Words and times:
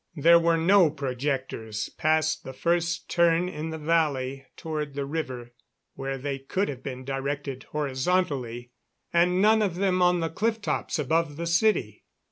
There 0.15 0.39
were 0.39 0.57
no 0.57 0.89
projectors 0.89 1.89
past 1.89 2.43
the 2.43 2.53
first 2.53 3.07
turn 3.07 3.47
in 3.47 3.69
the 3.69 3.77
valley 3.77 4.47
toward 4.57 4.95
the 4.95 5.05
river 5.05 5.53
where 5.93 6.17
they 6.17 6.39
could 6.39 6.69
have 6.69 6.81
been 6.81 7.05
directed 7.05 7.65
horizontally 7.65 8.71
and 9.13 9.43
none 9.43 9.61
of 9.61 9.75
them 9.75 10.01
on 10.01 10.19
the 10.19 10.29
cliff 10.31 10.59
tops 10.59 10.97
above 10.97 11.35
the 11.35 11.45
city. 11.45 12.03